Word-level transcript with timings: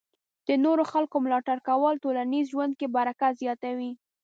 د 0.47 0.49
نورو 0.65 0.83
خلکو 0.91 1.15
ملاتړ 1.25 1.57
کول 1.67 1.95
ټولنیز 2.03 2.45
ژوند 2.53 2.73
کې 2.79 2.87
برکت 2.97 3.33
زیاتوي. 3.43 3.91